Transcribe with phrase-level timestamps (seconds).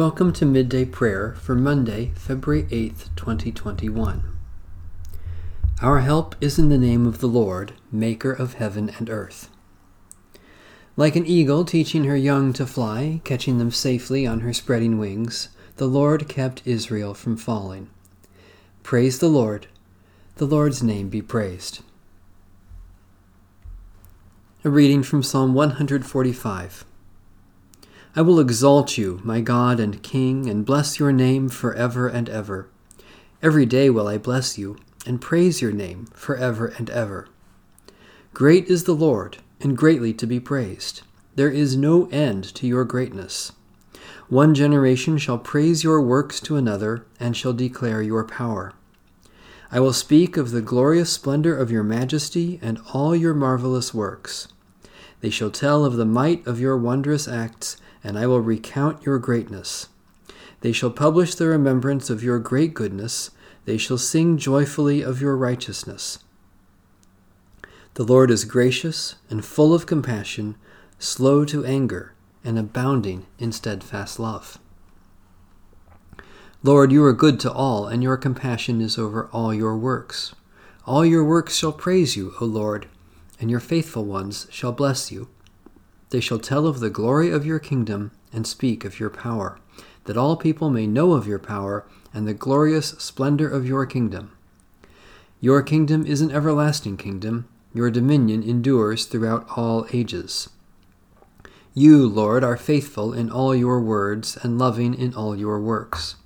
[0.00, 4.24] Welcome to Midday Prayer for Monday, February 8th, 2021.
[5.82, 9.50] Our help is in the name of the Lord, Maker of heaven and earth.
[10.96, 15.50] Like an eagle teaching her young to fly, catching them safely on her spreading wings,
[15.76, 17.90] the Lord kept Israel from falling.
[18.82, 19.66] Praise the Lord.
[20.36, 21.82] The Lord's name be praised.
[24.64, 26.86] A reading from Psalm 145.
[28.16, 32.28] I will exalt you, my God and King, and bless your name for ever and
[32.28, 32.68] ever.
[33.40, 37.28] Every day will I bless you, and praise your name for ever and ever.
[38.34, 41.02] Great is the Lord, and greatly to be praised.
[41.36, 43.52] There is no end to your greatness.
[44.28, 48.72] One generation shall praise your works to another, and shall declare your power.
[49.70, 54.48] I will speak of the glorious splendor of your majesty and all your marvelous works.
[55.20, 59.18] They shall tell of the might of your wondrous acts and I will recount your
[59.18, 59.88] greatness.
[60.60, 63.30] They shall publish the remembrance of your great goodness,
[63.64, 66.18] they shall sing joyfully of your righteousness.
[67.94, 70.56] The Lord is gracious and full of compassion,
[70.98, 74.58] slow to anger, and abounding in steadfast love.
[76.62, 80.34] Lord, you are good to all, and your compassion is over all your works.
[80.86, 82.86] All your works shall praise you, O Lord,
[83.40, 85.28] and your faithful ones shall bless you.
[86.10, 89.58] They shall tell of the glory of your kingdom and speak of your power,
[90.04, 94.36] that all people may know of your power and the glorious splendor of your kingdom.
[95.40, 100.50] Your kingdom is an everlasting kingdom, your dominion endures throughout all ages.
[101.72, 106.16] You, Lord, are faithful in all your words and loving in all your works.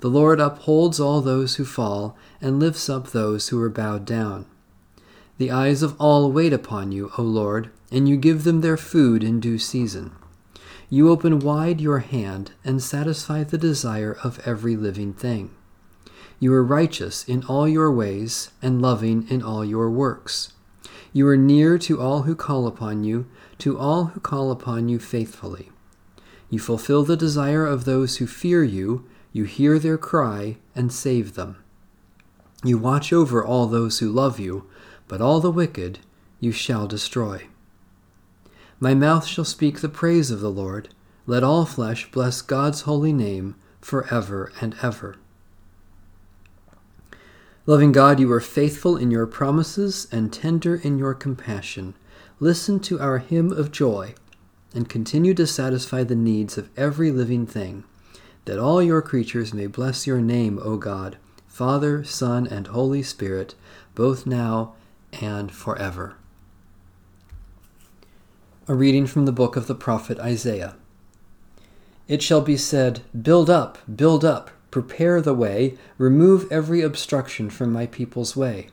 [0.00, 4.46] The Lord upholds all those who fall and lifts up those who are bowed down.
[5.36, 9.24] The eyes of all wait upon you, O Lord, and you give them their food
[9.24, 10.12] in due season.
[10.88, 15.50] You open wide your hand and satisfy the desire of every living thing.
[16.38, 20.52] You are righteous in all your ways and loving in all your works.
[21.12, 23.26] You are near to all who call upon you,
[23.58, 25.70] to all who call upon you faithfully.
[26.48, 31.34] You fulfill the desire of those who fear you, you hear their cry and save
[31.34, 31.56] them.
[32.62, 34.68] You watch over all those who love you
[35.08, 35.98] but all the wicked
[36.40, 37.46] you shall destroy.
[38.80, 40.88] My mouth shall speak the praise of the Lord.
[41.26, 45.16] Let all flesh bless God's holy name for ever and ever.
[47.66, 51.94] Loving God, you are faithful in your promises and tender in your compassion.
[52.38, 54.14] Listen to our hymn of joy
[54.74, 57.84] and continue to satisfy the needs of every living thing,
[58.44, 61.16] that all your creatures may bless your name, O God,
[61.46, 63.54] Father, Son, and Holy Spirit,
[63.94, 64.74] both now
[65.20, 66.16] and forever.
[68.66, 70.76] A reading from the book of the prophet Isaiah.
[72.08, 77.72] It shall be said, Build up, build up, prepare the way, remove every obstruction from
[77.72, 78.68] my people's way.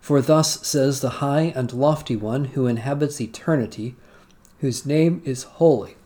[0.00, 3.96] For thus says the high and lofty one who inhabits eternity,
[4.60, 5.96] whose name is holy.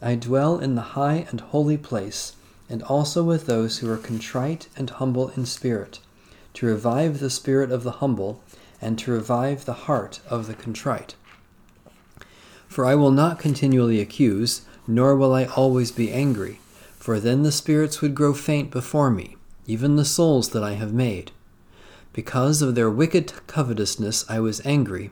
[0.00, 2.34] I dwell in the high and holy place,
[2.68, 6.00] and also with those who are contrite and humble in spirit
[6.54, 8.42] to revive the spirit of the humble,
[8.80, 11.14] and to revive the heart of the contrite.
[12.66, 16.58] For I will not continually accuse, nor will I always be angry,
[16.98, 19.36] for then the spirits would grow faint before me,
[19.66, 21.32] even the souls that I have made.
[22.12, 25.10] Because of their wicked covetousness I was angry.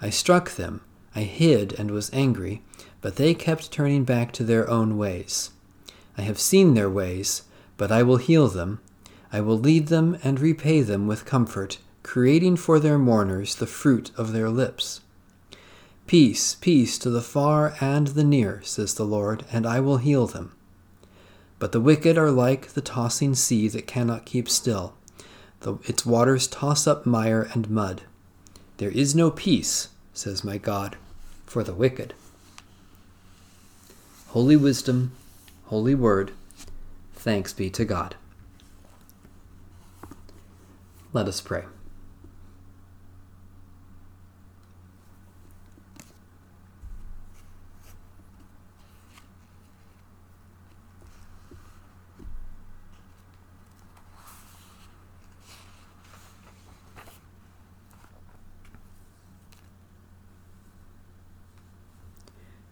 [0.00, 0.80] I struck them,
[1.14, 2.62] I hid and was angry,
[3.00, 5.50] but they kept turning back to their own ways.
[6.16, 7.42] I have seen their ways,
[7.76, 8.80] but I will heal them,
[9.32, 14.10] I will lead them and repay them with comfort, creating for their mourners the fruit
[14.16, 15.00] of their lips.
[16.06, 20.26] Peace, peace to the far and the near, says the Lord, and I will heal
[20.26, 20.52] them.
[21.60, 24.94] But the wicked are like the tossing sea that cannot keep still.
[25.60, 28.02] The, its waters toss up mire and mud.
[28.78, 30.96] There is no peace, says my God,
[31.46, 32.14] for the wicked.
[34.28, 35.12] Holy wisdom,
[35.66, 36.32] holy word,
[37.14, 38.16] thanks be to God.
[41.12, 41.64] Let us pray.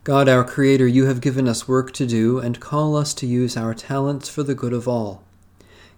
[0.09, 3.59] God, our Creator, you have given us work to do and call us to use
[3.59, 5.28] our talents for the good of all.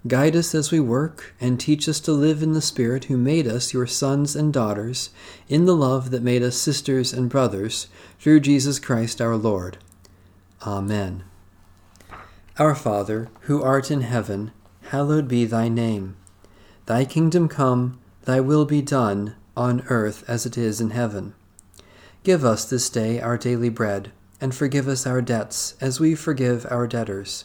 [0.06, 3.47] Guide us as we work, and teach us to live in the Spirit who made
[3.47, 5.11] us your sons and daughters,
[5.47, 7.87] in the love that made us sisters and brothers,
[8.19, 9.76] through Jesus Christ our Lord.
[10.67, 11.25] Amen.
[12.58, 14.52] Our Father, who art in heaven,
[14.85, 16.17] hallowed be thy name.
[16.87, 21.35] Thy kingdom come, thy will be done, on earth as it is in heaven.
[22.23, 26.67] Give us this day our daily bread, and forgive us our debts, as we forgive
[26.70, 27.44] our debtors.